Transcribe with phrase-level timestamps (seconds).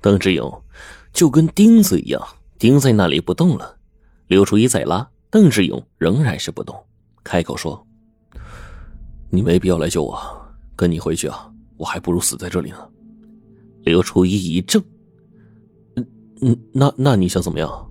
[0.00, 0.62] 邓志勇
[1.12, 2.22] 就跟钉子一样
[2.58, 3.76] 钉在那里不动了。
[4.26, 6.76] 刘初一再拉，邓志勇仍然是不动，
[7.24, 7.86] 开口说
[9.30, 10.18] ：“你没必要来救我，
[10.76, 12.88] 跟你回去啊，我还不如死在这里呢。”
[13.82, 14.82] 刘初一一怔
[15.96, 16.06] ：“嗯
[16.42, 17.90] 嗯，那那你想怎么样？”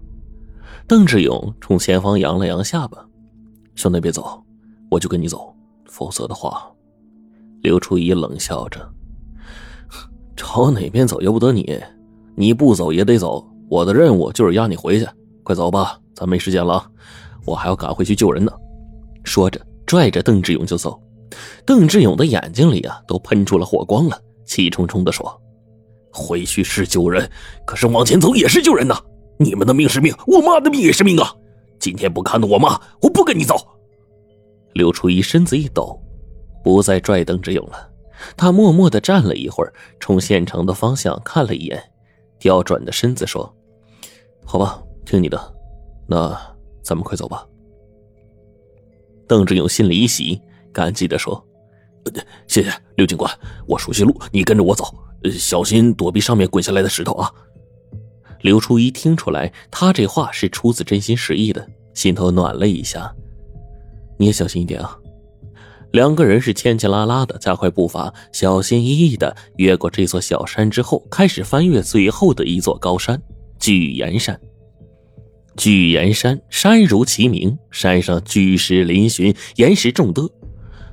[0.87, 3.03] 邓志勇冲前方扬了扬下巴
[3.75, 4.41] ：“兄弟，别走，
[4.89, 5.53] 我就跟你走，
[5.85, 6.71] 否则的话。”
[7.61, 8.93] 刘初一冷笑着
[10.37, 11.81] ：“朝哪边走由不得你，
[12.37, 13.43] 你不走也得走。
[13.67, 15.07] 我的任务就是押你回去，
[15.43, 16.89] 快走吧，咱没时间了，
[17.45, 18.51] 我还要赶回去救人呢。”
[19.25, 21.01] 说着，拽着邓志勇就走。
[21.65, 25.41] 邓志勇的眼睛里啊，都喷出了火光了，气冲冲的说
[26.13, 27.29] ：“回去是救人，
[27.65, 28.97] 可是往前走也是救人呐！
[29.39, 31.33] 你们的命是命，我妈的命也是命啊！
[31.79, 33.55] 今天不看到我妈，我不跟你走。”
[34.73, 35.99] 刘初一身子一抖。
[36.63, 37.89] 不再拽邓志勇了，
[38.35, 41.81] 他默默的站了一会儿，冲县城的方向看了一眼，
[42.39, 43.53] 调转的身子说
[44.45, 45.55] ：“好吧，听你的，
[46.07, 46.37] 那
[46.81, 47.45] 咱们快走吧。”
[49.27, 51.45] 邓志勇心里一喜，感激的说
[52.47, 53.31] ：“谢谢刘警官，
[53.67, 54.85] 我熟悉路，你跟着我走，
[55.31, 57.31] 小心躲避上面滚下来的石头啊。”
[58.41, 63.13] 刘初一听出来，他这话是出自真心实意的，心头暖了一下。
[64.17, 64.97] 你也小心一点啊。
[65.97, 73.19] 两个人是牵牵拉拉的，加快步伐，小心翼翼的越过这座小山之后，开始翻越最后的一座高山——
[73.57, 74.39] 巨岩山。
[75.55, 80.29] 巨岩山，山如其名，山上巨石嶙峋，岩石众多。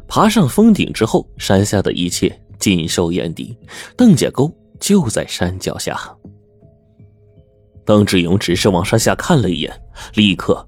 [0.09, 3.55] 爬上峰顶之后，山下的一切尽收眼底。
[3.99, 6.01] 邓家沟就在山脚下。
[7.85, 9.71] 邓志勇只是往山下看了一眼，
[10.15, 10.67] 立刻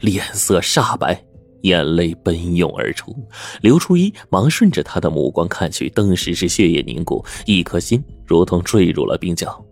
[0.00, 1.22] 脸色煞白。
[1.66, 3.14] 眼泪奔涌而出，
[3.60, 9.64] 刘初一忙顺着他的目光看去，顿时是血液凝固，一颗心如同坠入了冰窖。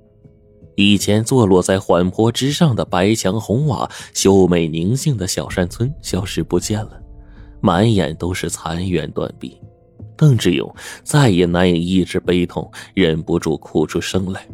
[0.77, 7.01] 以前坐落在缓坡之上的白墙红瓦、秀美宁静的小山村消失不见了，
[7.61, 9.57] 满眼都是残垣断壁。
[10.17, 10.73] 邓志勇
[11.03, 14.47] 再也难以抑制悲痛，忍不住哭出声来：“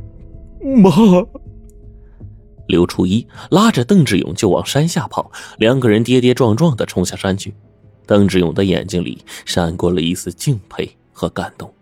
[0.83, 0.91] 妈！”
[2.71, 7.53] 刘初一拉着邓志勇就往山下跑，两个人跌跌撞撞的冲下山去。
[8.07, 11.73] 邓志勇的眼睛里闪过了一丝敬佩和感动，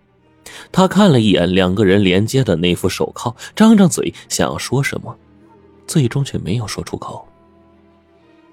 [0.72, 5.16] 他看了一眼两个人连接的那副手铐，张张嘴想要说什么，
[5.86, 7.24] 最终却没有说出口。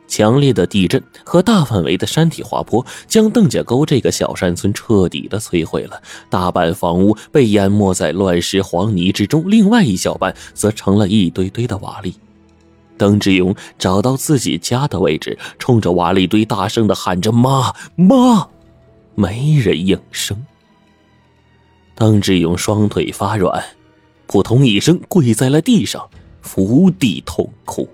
[0.08, 12.14] 强烈的地震和大范围的山体滑坡将邓家沟这个小山村彻底的摧毁了，大半房屋被淹没在乱石黄泥之中，另外一小半则成了一堆堆的瓦砾。
[12.98, 18.48] 邓志勇找到自己家的位置，冲着瓦砾堆大声的喊着：“妈妈！”
[19.16, 20.46] 没人应声。
[21.94, 23.64] 邓志勇双腿发软，
[24.28, 26.10] 扑通一声跪在了地上，
[26.42, 27.88] 伏地痛哭。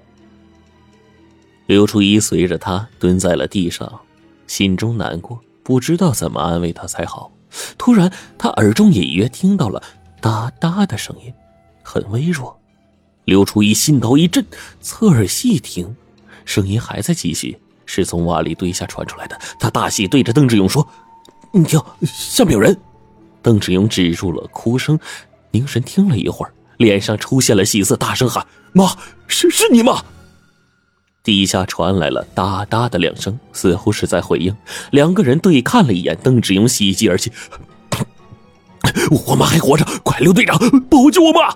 [1.67, 4.01] 刘初一随着他蹲在了地上，
[4.47, 7.31] 心中难过，不知道怎么安慰他才好。
[7.77, 9.81] 突然，他耳中隐约听到了
[10.19, 11.33] 哒哒的声音，
[11.83, 12.60] 很微弱。
[13.25, 14.45] 刘初一心头一震，
[14.81, 15.95] 侧耳细听，
[16.43, 19.39] 声音还在继续，是从瓦砾堆下传出来的。
[19.59, 20.87] 他大喜，对着邓志勇说
[21.53, 22.75] ：“你听，下面有人。”
[23.43, 24.99] 邓志勇止住了哭声，
[25.51, 28.95] 凝神听了一会儿，脸上出现了喜色，大声喊：“妈，
[29.27, 30.03] 是是你吗？”
[31.23, 34.55] 地下传来了哒哒的两声，似乎是在回应。
[34.91, 37.31] 两个人对看了一眼，邓志勇喜极而泣
[39.27, 40.57] ：“我妈还活着，快，刘队长，
[40.89, 41.55] 保救我妈！”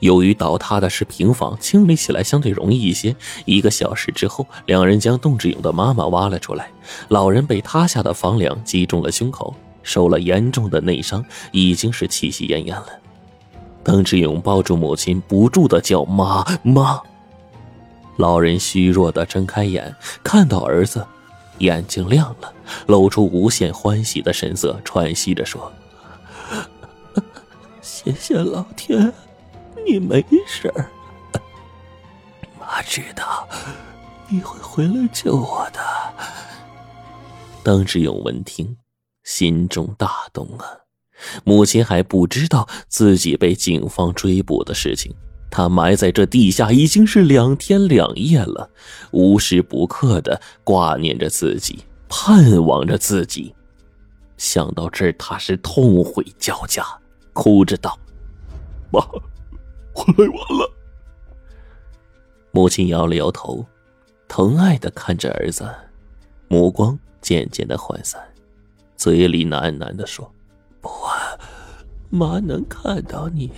[0.00, 3.16] 由于倒塌的是平房，清理起来相对容易一些。
[3.44, 6.70] 一个小时之后，两人将邓志勇的妈妈挖了出来。
[7.08, 12.88] 老人被塌下的房梁击中了胸口，受了严重的内伤，已经是气息奄奄了。
[13.82, 17.00] 邓志勇抱住母亲，不住的叫妈妈。
[18.16, 21.06] 老人虚弱的睁开眼，看到儿子，
[21.58, 22.52] 眼睛亮了，
[22.86, 25.72] 露出无限欢喜的神色，喘息着说
[27.80, 29.12] ：“谢谢老天。”
[29.86, 30.90] 你没事儿，
[32.58, 33.48] 妈知道
[34.28, 35.80] 你会回来救我的。
[37.62, 38.76] 邓志勇闻听，
[39.22, 40.66] 心中大动啊！
[41.44, 45.14] 母亲还不知道自己被警方追捕的事情，
[45.50, 48.68] 他埋在这地下已经是两天两夜了，
[49.12, 53.54] 无时不刻的挂念着自己，盼望着自己。
[54.36, 56.84] 想到这儿，他是痛悔交加，
[57.32, 57.96] 哭着道
[58.92, 59.00] ：“妈。”
[59.96, 60.72] 我来晚了。
[62.50, 63.64] 母亲摇了摇头，
[64.28, 65.68] 疼爱的看着儿子，
[66.48, 68.22] 目光渐渐的涣散，
[68.96, 70.30] 嘴里喃喃的说
[70.80, 70.90] ：“不，
[72.10, 73.50] 妈能看到你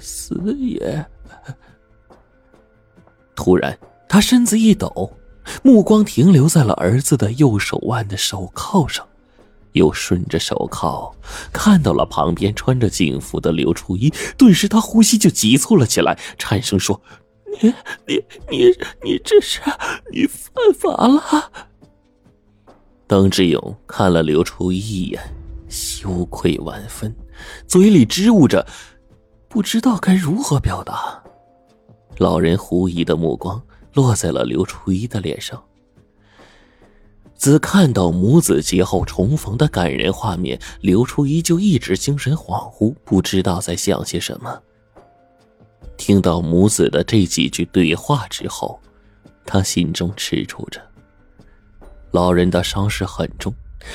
[0.00, 1.04] 死也。
[3.36, 3.78] 突然，
[4.08, 5.12] 他身子一抖，
[5.62, 9.06] 目光停留在了儿子的右手腕的手铐上，
[9.78, 11.10] 又顺着手铐
[11.52, 14.12] 看到了旁边穿着警服的刘初一。
[14.36, 17.00] 顿时，他呼吸就急促了起来，颤声说
[17.62, 17.72] ：“你、
[18.06, 18.64] 你、你、
[19.02, 19.60] 你这是
[20.12, 21.50] 你犯法了。”
[23.08, 25.22] 邓志勇看了刘初一一眼，
[25.68, 27.14] 羞愧万分，
[27.66, 28.66] 嘴里支吾着，
[29.48, 31.22] 不知道该如何表达。
[32.18, 33.62] 老人狐疑的目光
[33.94, 35.62] 落在了刘初一的脸上。
[37.38, 44.60] 自看到母子节后重逢的感人画面，刘初一就一直精神恍惚，不知道在想些什么。
[45.96, 48.78] 听到母子的这几句对话之后，
[49.46, 50.80] 他心中吃醋着。
[52.10, 53.54] 老人的伤势很重。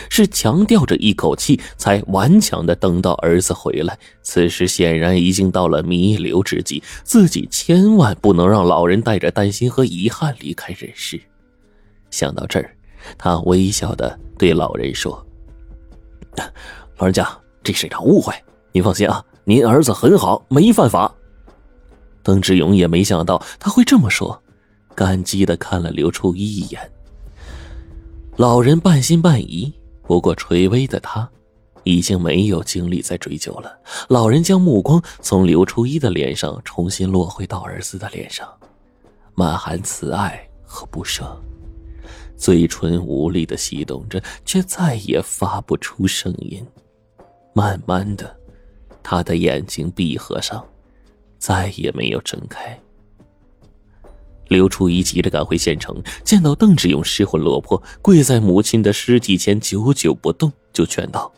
[0.09, 3.99] 是强吊着一口气，才顽强的等到儿子回来。
[4.21, 11.21] 此时显然已经到了弥留之际，自己千万不能让老人带着担心和遗憾离开人世。
[12.09, 12.75] 想到这儿，
[13.17, 15.25] 他微笑的对老人说
[16.97, 17.27] ：“老人家，
[17.63, 18.33] 这是一场误会，
[18.71, 21.13] 您放心啊，您儿子很好，没犯法。”
[22.23, 24.41] 邓志勇也没想到他会这么说，
[24.95, 26.91] 感激的看了刘初一一眼。
[28.37, 29.71] 老人半信半疑，
[30.03, 31.29] 不过垂危的他，
[31.83, 33.77] 已经没有精力再追究了。
[34.07, 38.47] 老人将目光从刘初一的脸上重新落回到儿子的脸上，
[39.35, 41.39] 满含慈爱和不舍，
[42.37, 46.65] 嘴唇无力的吸动着，却再也发不出声音。
[47.53, 48.35] 慢慢的，
[49.01, 50.65] 他的眼睛闭合上，
[51.37, 52.79] 再也没有睁开。
[54.49, 61.31] 刘初一急着赶回县城，见到邓志勇失魂落魄，跪在母亲的尸体前，久久不动，就劝道：“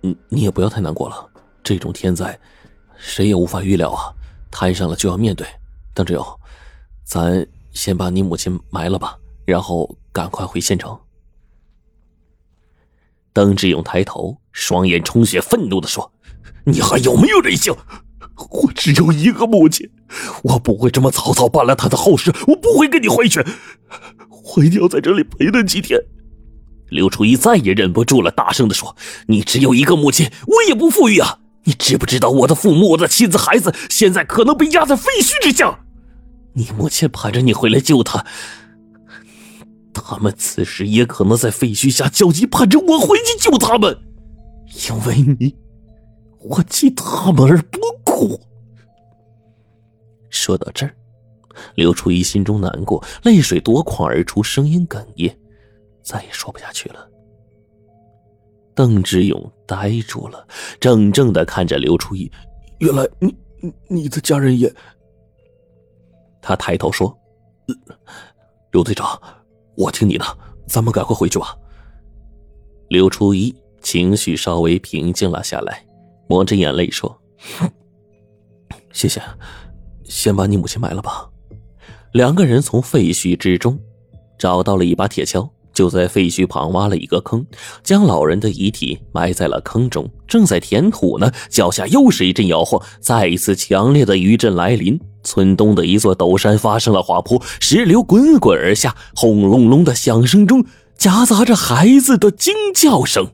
[0.00, 1.28] 你你也不要太难过了，
[1.62, 2.38] 这种天灾，
[2.96, 4.14] 谁也无法预料啊，
[4.50, 5.46] 摊上了就要面对。
[5.92, 6.40] 邓志勇，
[7.14, 10.98] 咱先把你母亲埋了吧，然后赶快回县城。”
[13.32, 16.10] 邓志勇抬头，双眼充血，愤怒的说
[16.66, 17.72] ：“你还有没有人性？”
[18.50, 19.88] 我只有一个母亲，
[20.42, 23.38] 我不会这么草草办了他的后事，我不会跟你回去，
[24.56, 26.00] 我一定要在这里陪他几天。
[26.88, 28.96] 刘初一再也忍不住了，大声的说
[29.28, 31.38] ：“你只有一个母亲，我也不富裕啊！
[31.62, 35.78] 你知不知道我的父母、我的妻子、孩子现在可能被压在废墟之下？
[36.54, 38.24] 你母亲盼着你回来救他，
[39.92, 43.96] 他们此时也可能在废墟下焦急，盼着我回去救他们，
[44.88, 45.54] 因为你，
[46.38, 48.38] 我替他们而不。”哭。
[50.30, 50.94] 说到这儿，
[51.74, 55.36] 刘初一心中难过，泪水夺眶而出，声音哽咽，
[56.00, 57.08] 再也说不下去了。
[58.72, 60.46] 邓志勇呆住了，
[60.78, 62.30] 怔怔的看着刘初一。
[62.78, 63.34] 原来你
[63.88, 64.72] 你的家人也……
[66.46, 67.16] 他抬头说
[68.70, 69.18] ：“刘队长，
[69.76, 70.24] 我听你的，
[70.66, 71.56] 咱们赶快回去吧。”
[72.88, 75.82] 刘初一情绪稍微平静了下来，
[76.28, 77.18] 抹着眼泪说。
[78.92, 79.22] 谢谢，
[80.04, 81.26] 先把你母亲埋了吧。
[82.12, 83.78] 两个人从废墟之中
[84.38, 87.44] 找到了一把铁锹，就在废墟旁挖了一个坑，
[87.82, 90.06] 将老人的遗体埋在了坑中。
[90.28, 95.00] 正在填土呢，脚下又是一阵摇晃，再一次强烈的余震来临。
[95.24, 100.64] 村东的一座陡山发生了滑坡，石流滚滚而下，轰隆隆的响声中
[100.96, 103.32] 夹杂着孩子的惊叫声。